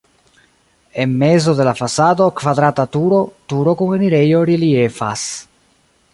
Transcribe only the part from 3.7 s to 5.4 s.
kun enirejo reliefas.